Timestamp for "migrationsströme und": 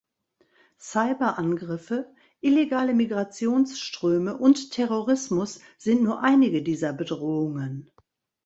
2.95-4.71